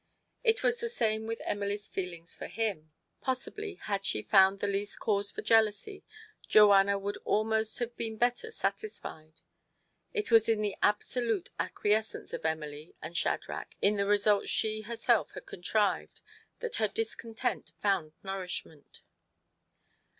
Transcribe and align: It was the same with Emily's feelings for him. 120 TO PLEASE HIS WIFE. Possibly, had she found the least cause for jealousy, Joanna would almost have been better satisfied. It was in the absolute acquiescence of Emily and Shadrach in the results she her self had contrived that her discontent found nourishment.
It 0.43 0.63
was 0.63 0.79
the 0.79 0.89
same 0.89 1.27
with 1.27 1.43
Emily's 1.45 1.85
feelings 1.85 2.35
for 2.35 2.47
him. 2.47 2.89
120 3.19 3.19
TO 3.21 3.29
PLEASE 3.29 3.45
HIS 3.45 3.45
WIFE. 3.45 3.79
Possibly, 3.85 3.93
had 3.93 4.03
she 4.07 4.21
found 4.27 4.59
the 4.59 4.67
least 4.67 4.99
cause 4.99 5.29
for 5.29 5.41
jealousy, 5.43 6.03
Joanna 6.47 6.97
would 6.97 7.17
almost 7.17 7.77
have 7.77 7.95
been 7.95 8.17
better 8.17 8.49
satisfied. 8.49 9.41
It 10.11 10.31
was 10.31 10.49
in 10.49 10.63
the 10.63 10.75
absolute 10.81 11.51
acquiescence 11.59 12.33
of 12.33 12.45
Emily 12.47 12.95
and 12.99 13.15
Shadrach 13.15 13.75
in 13.79 13.97
the 13.97 14.07
results 14.07 14.49
she 14.49 14.81
her 14.81 14.95
self 14.95 15.33
had 15.33 15.45
contrived 15.45 16.19
that 16.61 16.77
her 16.77 16.87
discontent 16.87 17.71
found 17.79 18.13
nourishment. 18.23 19.01